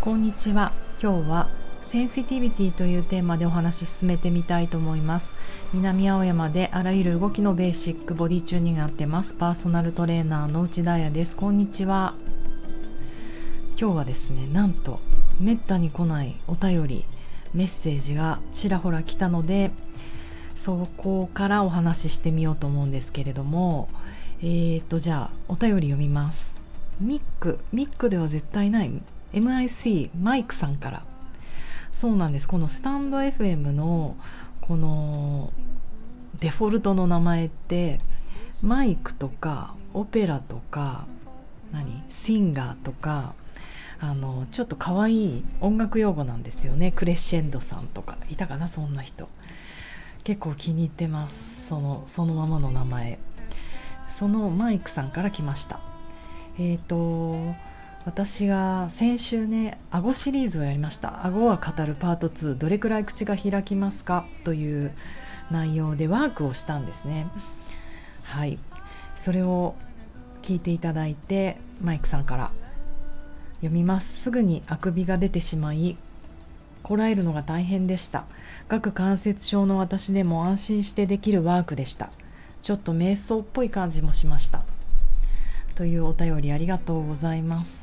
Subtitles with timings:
[0.00, 0.72] こんにちは。
[1.02, 1.50] 今日は
[1.82, 5.30] センシティビティというテーマでお話し進めてみたいと思います。
[5.74, 9.34] 南青山であらゆる動きのベーシックボディチューニングやってます。
[9.34, 11.36] パーソナルトレーナーの内田彩です。
[11.36, 12.14] こんにちは。
[13.78, 15.00] 今日はですねなんと
[15.38, 17.04] めったに来ないお便り
[17.52, 19.70] メッセージがちらほら来たので
[20.56, 23.90] そこからお話ししてみようと思うんですけれども
[24.40, 26.50] えーとじゃあお便り読みます。
[27.02, 28.90] ミックミックでは絶対ない
[29.32, 31.02] MIC マイクさんから。
[31.92, 32.48] そうなんです。
[32.48, 34.16] このスタンド FM の
[34.60, 35.52] この
[36.38, 38.00] デフォルトの名前って
[38.62, 41.06] マイクとかオペラとか
[41.72, 42.02] 何？
[42.08, 43.34] シンガーとか
[43.98, 46.92] あのちょっと可愛い音楽用語なんですよね。
[46.92, 48.16] クレッシェンドさんとか。
[48.30, 48.68] いたかな？
[48.68, 49.28] そんな人。
[50.24, 51.68] 結構気に入ってます。
[51.68, 53.18] そのそのままの名前。
[54.08, 55.80] そのマイクさんから来ました。
[56.58, 57.54] えっ、ー、と
[58.10, 61.24] 私が先週ね顎シリーズをやりました。
[61.24, 64.92] 顎は語るパート2どれくらい口が開きますかという
[65.52, 67.28] 内容でワークをしたんですね。
[68.24, 68.58] はい。
[69.16, 69.76] それを
[70.42, 72.50] 聞いていただいてマイクさんから
[73.58, 74.22] 読みます。
[74.22, 75.96] すぐにあくびが出てしまい
[76.82, 78.24] こらえるのが大変でした。
[78.68, 82.10] 顎関節症の私でも安心してできるワークでした。
[82.60, 84.64] ちょっと瞑想っぽい感じもしました。
[85.76, 87.79] というお便りありがとうございます。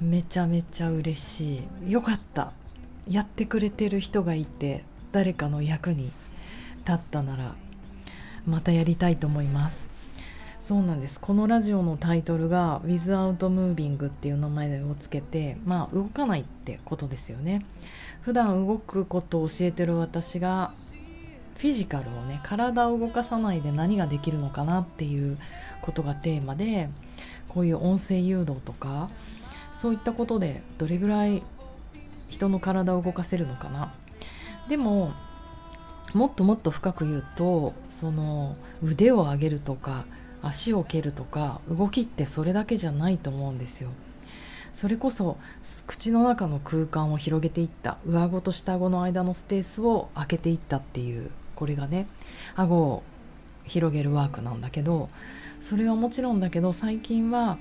[0.00, 1.90] めちゃめちゃ嬉しい。
[1.90, 2.52] よかった。
[3.08, 6.10] やってくれてる人がいて誰かの役に
[6.80, 7.54] 立ったなら
[8.44, 9.88] またやりたいと思います。
[10.60, 11.20] そうなんです。
[11.20, 17.64] このラジオのタイトルが「Without Moving」っていう名前をつけてまあ動かないってことですよね。
[18.22, 20.72] 普段動くことを教えてる私が
[21.56, 25.38] フィジカルをね体を動かさないで何ができるのかなっていう
[25.80, 26.90] ことがテーマで
[27.48, 29.08] こういう音声誘導とか
[29.80, 31.42] そういったことでどれぐらい
[32.28, 33.92] 人の体を動かせるのかな。
[34.68, 35.12] でも
[36.14, 40.04] もっともっと深く言うとその腕を上げるとか
[40.42, 43.90] 足を蹴るとか動きってそれだけじゃないと思うんですよ。
[44.74, 45.38] それこそ
[45.86, 52.06] 口の中の空間を広げていった上顎と下顎の間のスペースを空けていったっていうこれがね
[52.54, 53.02] 顎を
[53.64, 55.08] 広げるワークなんだけど
[55.62, 57.56] それはもちろんだけど最近は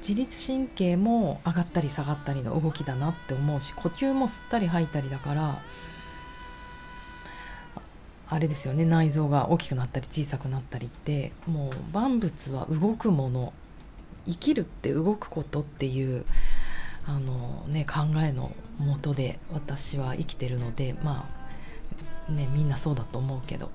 [0.00, 5.62] 自律神経も上がったり下がったりの動きだなって思うし呼吸も吸ったり吐いたりだから
[8.28, 13.52] あれですよね内臓が大きくなったり小さくなったりってもう万物は動くもの
[14.26, 16.24] 生きるって動くことっていう
[17.06, 21.28] あの、ね、考えのもとで私は生きてるのでま
[22.28, 23.70] あねみんなそうだと思うけど。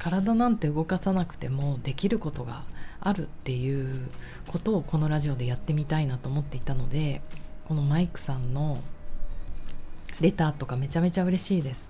[0.00, 2.64] 体なんて動かさなくてもできることが
[3.00, 4.08] あるっていう
[4.48, 7.20] ことをこのラジオでやってみたいなと思っていたので
[7.68, 8.82] このマイクさんの
[10.20, 11.88] レターとかめちゃめちゃ嬉しいです。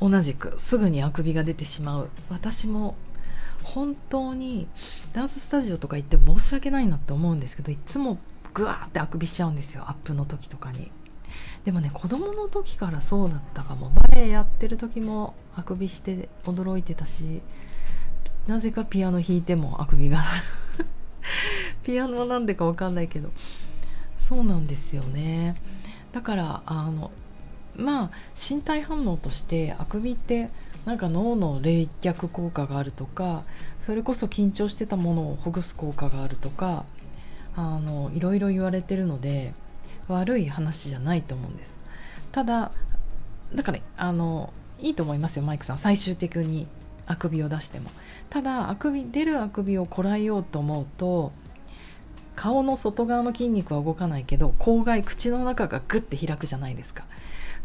[0.00, 2.10] 同じくすぐにあくびが出てしまう。
[2.30, 2.94] 私も
[3.64, 4.68] 本当に
[5.12, 8.18] ダンススタジオとか行って申し訳ないなって思うんですけどいつも
[8.54, 9.84] グワーってあくびしちゃうんですよ。
[9.86, 10.90] アップの時とかに。
[11.64, 13.90] でもね子供の時からそうだったかも。
[13.90, 17.42] バレエやってる時もあくびして驚いてたし
[18.46, 20.24] なぜかピアノ弾いてもあくびが。
[21.84, 23.30] ピアノは何でか分かんないけど。
[24.18, 25.56] そうなんですよね。
[26.12, 27.10] だからあの
[27.76, 30.50] まあ身体反応としてあくびって
[30.84, 33.44] なんか脳の冷却効果があるとか
[33.78, 36.84] それこそ緊張してたものをほぐす効果があるとか
[37.56, 39.54] あのいろいろ言われてるので
[40.08, 41.78] 悪い話じゃないと思うんです。
[42.32, 42.70] ただ
[43.54, 45.78] だからあのいいと思いますよマイクさん。
[45.78, 46.66] 最終的に
[47.06, 47.90] あくびを出しても。
[48.30, 51.32] ただあくび出るあくびをこらえようと思うと
[52.36, 57.04] 顔の外側の筋肉は動かないけど口外口の中がグッて開くじゃないですか。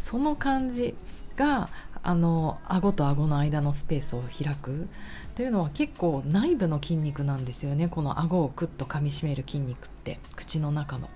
[0.02, 0.96] その感じ
[1.36, 1.70] が
[2.02, 4.88] あの顎と顎の間のスペースを開く。
[5.36, 7.88] というのは結構内部の筋肉なんですよね。
[7.88, 10.20] この顎をクッと噛みしめる筋肉って。
[10.36, 11.10] 口の中の。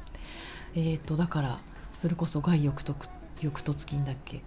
[0.80, 1.60] えーとだから
[1.96, 3.10] それこそ外翼突
[3.42, 4.42] 翼突筋だっけ？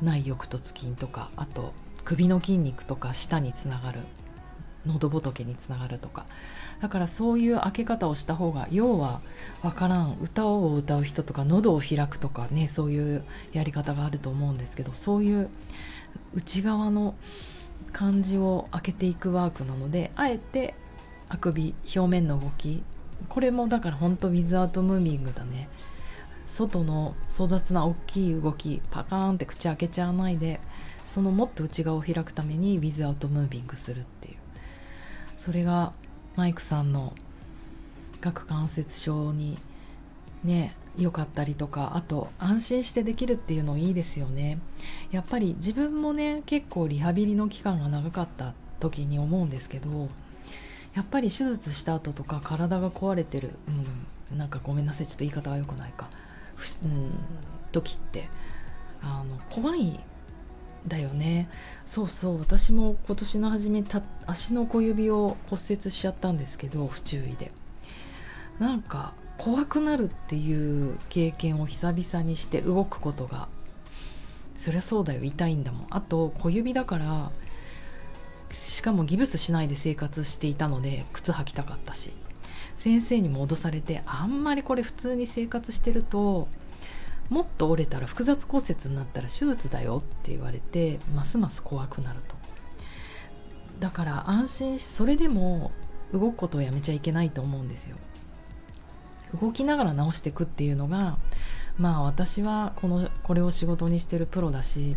[0.00, 4.00] 内翼突筋とかあと首の筋肉とか舌につながる
[4.86, 6.24] 喉仏につながるとか。
[6.80, 9.20] だからそういう開け方をした方が要は
[9.60, 13.22] 分からん歌を歌う人とか喉を開くとかねそういう
[13.52, 15.48] やり方があると思うんですけどそういう
[16.34, 17.14] 内側の
[17.92, 20.74] 感じを開けていくワークなのであえて
[21.28, 22.82] あくび表面の動き
[23.28, 25.68] これもだから本当ウィズアウトムーミングだね。
[26.46, 30.60] 外の粗雑な大きい動きパカーンって口開けちゃわないで
[31.08, 34.36] そのもっと内側を開くために Without Moving するっていう。
[35.38, 35.92] それが
[36.36, 37.14] マイクさんの
[38.20, 39.58] 顎関節症に
[40.44, 44.60] ね良かったりとかあと安心してできるっていうのいいですよね。
[45.10, 50.08] やっぱり自分もね結構リハビリの期間が長かった時に思うんですけど
[50.94, 53.56] やっぱり手術した後とか体が壊れてる、
[54.30, 56.08] うん、なんかごめんなさいちょっと言い方は良くないか、
[56.84, 57.12] うん、
[57.72, 58.28] 時って
[59.02, 59.98] あの怖い
[60.86, 61.48] だよね。
[61.86, 67.52] そうそう私も今年の初めた足の小指を骨折しちゃったんですけど不注意で。
[68.58, 73.48] なんか怖くなるっていう経験を久々にして動くことが
[74.58, 75.86] そりゃそうだよ痛いんだもん。
[75.90, 77.30] あと小指だから
[78.52, 82.12] しかもギブスしないで生活していたので靴履きたかったし。
[82.82, 86.48] 先生にも脅されてあんまりこれ普通に生活してると
[87.28, 92.34] もっと折れたら複雑骨折になったら手術だよって言われてますます怖くなると。
[93.78, 95.70] だから安心しそれでも
[96.12, 97.96] 動くことをやめちゃいけないと思うんですよ。
[99.40, 101.18] 動きながら直していくっていうのが
[101.78, 104.96] まあ私はこのこれを仕事にしてるプロだし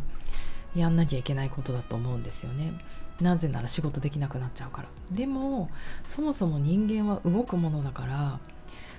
[0.76, 2.74] やんなきゃいけないことだと思うんですよね。
[3.22, 4.88] なぜなら仕事できなくなっちゃうから。
[5.12, 5.70] でも
[6.04, 8.40] そもそも人間は動くものだから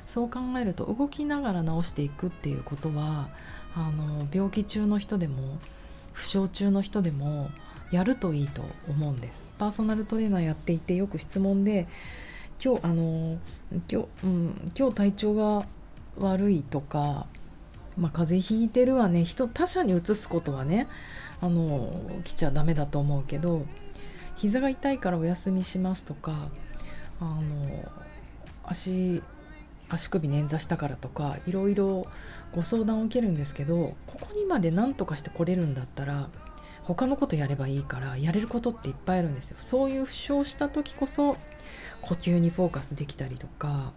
[0.06, 3.28] そう考えると動きながら治していくっていうことは
[3.74, 5.58] あの病気中の人でも
[6.12, 7.50] 負傷中の人でも
[7.90, 9.52] やるといいと思うんです。
[9.58, 11.86] パーソナルトレーナーやっていてよく質問で
[12.62, 13.38] 今日あの
[13.90, 15.66] 今日,、うん、今日体調が
[16.18, 17.26] 悪いとか、
[17.96, 19.24] まあ、風邪ひいてるわね。
[19.24, 20.86] 人他者にうつすことはね
[21.40, 23.66] あの来ちゃダメだと思うけど
[24.36, 26.48] 膝が痛いからお休みしますとか
[27.20, 27.42] あの
[28.64, 29.22] 足
[29.88, 32.06] 足首捻挫したからとかいろいろ
[32.54, 36.28] ご相談を受けるんですけどここにまで何とかして来れるんだったら
[36.82, 39.56] 他のことやればいいからやれることっていっぱいあるんですよ。
[39.60, 41.36] そういう負傷した時こそ
[42.00, 43.92] 呼吸にフォーカスできたりとか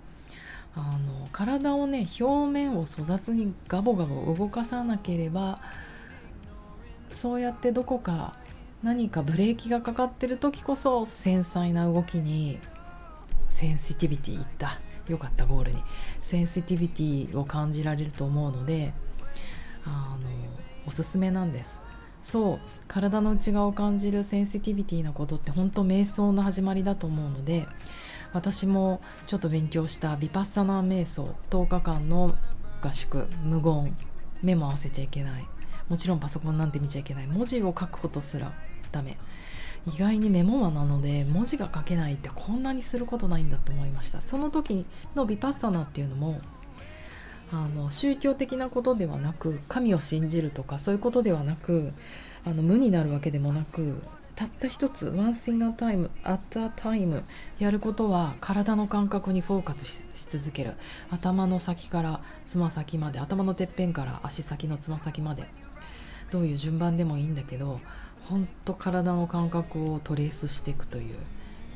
[0.76, 5.60] あの体をね表面を粗雑にガボガボ動かさなければ
[7.14, 8.36] そうやってどこか
[8.84, 12.60] 何かブレーキがかかってる時こそ繊細な動きに
[13.50, 15.84] センシティビティいったよかったゴールに。
[16.30, 18.94] センシティビティを感じられると思うので
[19.84, 20.30] あの
[20.86, 21.80] おすすめなんです。
[22.24, 27.66] そう体の内側を感じるセンシティビティなことって本当瞑想の始まりだと思うので
[28.34, 32.36] 私もちょっと勉強したビパッサナー瞑想10日間の
[32.82, 33.96] 合宿無言
[34.44, 35.46] 目も合わせちゃいけない。
[35.90, 37.28] もちろんパソコンなんて見ちゃいけない。
[37.28, 38.52] 文字を書くことすら
[38.92, 39.18] ダメ。
[39.88, 44.22] 意外にメモマなので文字が書けないってこんなにすることないんだと思いました。
[44.22, 44.86] その時
[45.16, 46.40] のビパッサナっていうのも
[47.52, 51.94] あの宗教的なことではなく神を信じるとかそういうことではなく
[52.46, 54.02] あの無になるわけでもなく
[54.40, 57.24] たった一つ one thing at a time at a time
[57.60, 60.76] やることは体の感覚にフォーカスし続ける。
[61.12, 65.44] 頭の先からつま先まで頭のてっぺんから足先のつま先まで。
[66.32, 67.82] どういう順番でもいいんだけど
[68.30, 71.18] 本当体の感覚をトレースしていくという。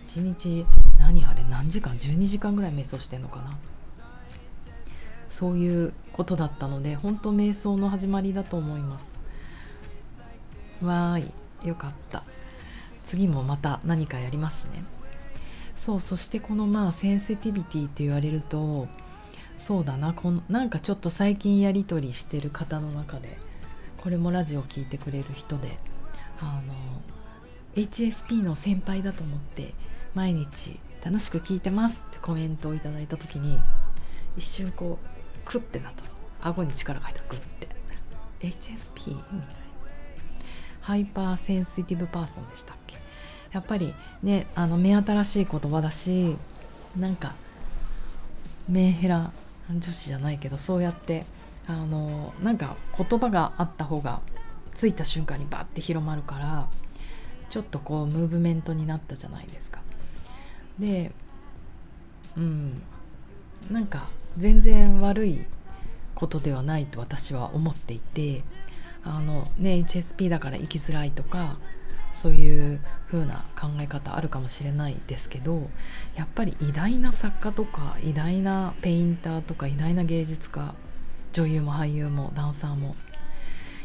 [0.08, 0.66] 1日
[1.00, 3.58] 何あれ何時間12時間ぐらい瞑想してんのかな。
[5.30, 9.14] そういうことだったので本当瞑想の始まりだと思います。
[10.82, 11.28] わー
[11.66, 12.24] いよかった。
[13.06, 14.84] 次もまた何かやりますね。
[15.78, 18.88] そうそしてこのまあセンシティビティって言われると
[19.60, 23.38] そうだなこのなんかちょっと最近やり取りしてる方の中で
[23.98, 25.78] これもラジオ聞いてくれる人で
[26.40, 26.74] あの
[27.76, 29.74] HSP の先輩だと思って
[30.14, 33.60] 毎日楽しく聞いてますってコメントをいただいた時に
[34.38, 35.08] 一瞬こう
[35.46, 37.68] クッてなった顎に力が入ったグッて。
[38.40, 39.08] HSP?
[39.08, 39.63] みたいな。
[40.84, 42.98] hyper sensitive person でしたっけ？
[43.52, 46.36] やっぱりねあの目新しい言葉だし
[46.98, 47.34] なんか
[48.70, 49.32] メンヘラ
[49.70, 51.26] 女子じゃないけどそうやって
[51.68, 54.20] あのなんか言葉があった方が
[54.76, 56.68] ついた瞬間にバッて広まるから
[57.50, 59.80] ちょっとこうムーブメントになったじゃないですか。
[60.80, 61.12] で
[62.36, 62.82] うん
[63.72, 65.46] なんか全然悪い
[66.16, 68.44] ことではないと私は思っていて
[69.06, 71.58] あのね HSP だから生きづらいとか
[72.14, 72.80] そういう
[73.12, 75.70] 風な考え方あるかもしれないですけど
[76.16, 80.74] やっぱり偉大な作家とか偉大なペインターとか偉大な芸術家
[81.34, 82.96] 女優も俳優もダンサーも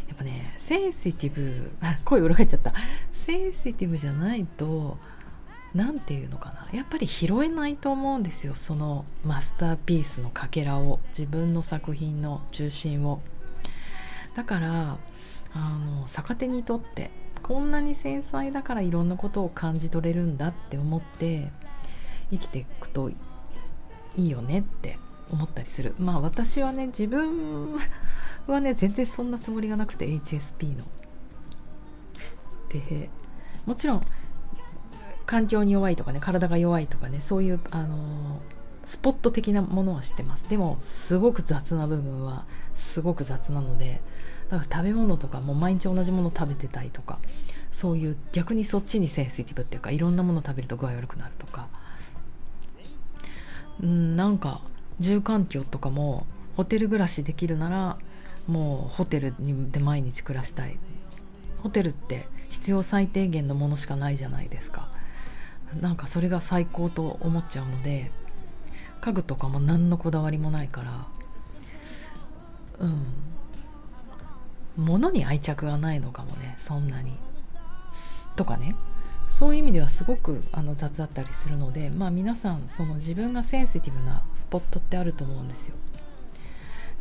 [0.09, 1.71] やっぱねセンシティブ
[2.05, 2.73] 声裏返っちゃった。
[3.13, 4.97] センシティブじゃないと
[5.75, 6.69] 何て言うのかな。
[6.73, 8.55] やっぱり拾えないと思うんですよ。
[8.55, 13.21] そのマスターピースのかけらを自分の作品の中心を。
[14.39, 14.99] だから
[15.53, 17.11] あの逆手にとって
[17.43, 21.51] こんなに繊細だからいろんなことを感じ取れるんだって思って
[22.31, 23.17] 生きていくとい
[24.17, 24.97] いよねって
[25.33, 27.81] 思ったりするまあ私はね自分
[28.47, 30.85] はね全然そんなつもりがなくて HSP の。
[32.69, 33.11] で
[33.67, 34.03] もちろん
[35.27, 38.41] 環境に弱いとかね体が弱いとかねそういうあの
[38.87, 42.47] スポット的なものは知ってますでもすごく雑な部分は
[42.79, 44.01] すごく雑なので
[44.51, 47.19] だから食べ物とかも毎日同じもの食べてたりとか
[47.73, 51.69] そういう逆にそっちにセンシティブっていうかいろんなもの食べると具合悪くなるとか。
[53.81, 54.61] うんなんか
[54.99, 57.97] 住環境とかもホテル暮らしできるなら
[58.49, 59.33] もうホテル
[59.71, 60.77] で毎日暮らしたい。
[61.63, 64.89] ホテルって必要最低限のものしかないじゃないですか。
[65.81, 68.11] なんかそれが最高と思っちゃうので
[69.01, 71.07] 家具とかも何のこだわりもないから
[72.81, 73.07] うん。
[74.77, 77.19] 物に愛着がないのかもねそんなに。
[78.37, 78.77] とかね。
[79.31, 85.75] そういう意味ではすごくあの雑だったりするのでまあ皆さんその自分がセンシティブなスポットってあると思うんですよ。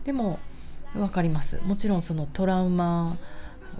[0.05, 0.39] でも
[0.93, 1.59] 分かります。
[1.63, 3.17] もちろんそのトラウマ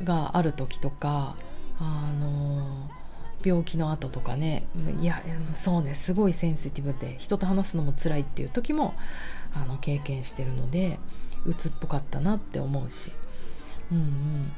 [0.04, 1.36] がある時とか
[1.80, 2.90] あの
[3.44, 4.68] 病気の後とかね。
[5.02, 5.22] いや
[5.64, 8.96] そうねすごいセンシティブで人と話すのも辛いっていう時も
[9.54, 11.00] あの経験してるので
[11.46, 13.12] 鬱っぽかったなって思うし。
[13.92, 14.52] うんうん。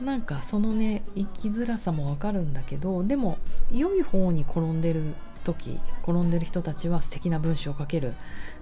[0.00, 3.38] なんかそのね生きづらさもわかるんだけどでも
[3.72, 8.12] 良い方に転んでる時転んでる人たちは素敵な文章を書ける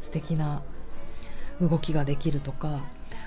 [0.01, 0.63] 素敵な
[1.61, 2.81] 動きができるとか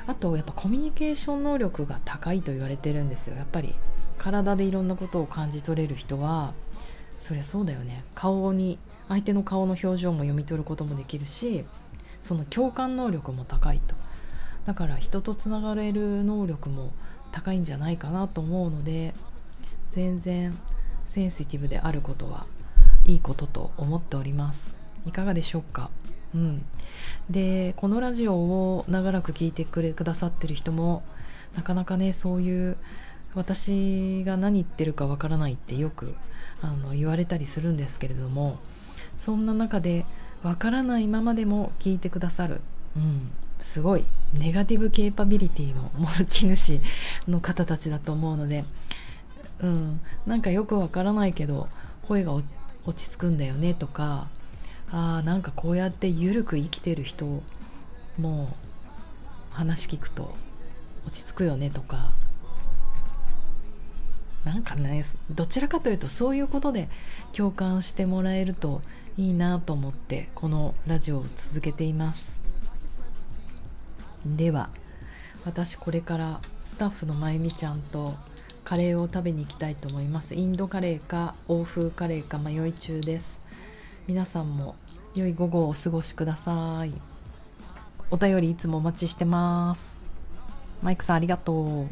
[0.06, 3.36] あとやっぱコミュニケーション能力が高いと言われてるんですよ。
[3.36, 3.76] やっぱり
[4.18, 6.54] 体でいろんなことを感じ取れる人は
[7.20, 8.04] そりゃそうだよね。
[8.16, 8.80] 顔に
[9.10, 11.66] 相手の顔の表情も読み取ることもできるし
[12.22, 13.96] その共感能力も高いと。
[14.68, 16.92] だから人とつながれる能力も
[17.32, 19.16] 高いんじゃないかなと思うので
[19.96, 20.56] 全然
[21.08, 22.46] センシティブであることは
[23.06, 24.76] いいことと思っております。
[25.08, 25.90] いかがでしょうか？
[26.36, 26.66] うん、
[27.30, 31.02] でこのラジオを長らく聞いてくれくださってる人も
[31.56, 32.76] なかなかねそういう
[33.34, 36.14] 私が何言ってるかわからないってよく
[36.62, 38.60] あの言われたりするんですけれども
[39.24, 40.06] そんな中で
[40.44, 42.60] わからないままでも聞いてくださる、
[42.98, 43.32] うん、
[43.62, 44.04] すごい。
[44.34, 46.80] ネガティブケーパビリティの持ち主
[47.28, 48.66] の方たちだと思うので、
[49.62, 51.70] うん、なんかよくわからないけど
[52.08, 52.46] 声が落
[52.94, 54.28] ち着くんだよねとか
[54.92, 57.44] あなんかこうやってゆるく生きてる人
[58.18, 58.56] も
[59.52, 60.36] 話聞くと
[61.06, 62.12] 落ち着くよねとか。
[64.46, 66.88] なんかねどちらかというとそういうことで
[67.34, 68.82] 共感してもらえると
[69.18, 72.37] いいなと思ってこのラジオを続けています。
[74.36, 74.70] では
[75.46, 78.16] 私これからスタッフのまゆみちゃんと
[78.66, 80.36] カレーを食べに行きたいと思います。
[80.36, 83.40] インドカレーか欧風カレーか迷い中です。
[84.08, 84.76] 皆さんも
[85.16, 86.92] 良い午後をお過ごしください。
[88.12, 89.98] お便りいつもお待ちしてます。
[90.82, 91.88] マイクさんありがとう。